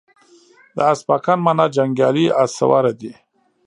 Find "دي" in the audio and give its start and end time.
2.99-3.13